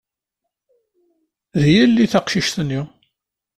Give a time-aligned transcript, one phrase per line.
[1.61, 2.81] D yelli teqcict-nni.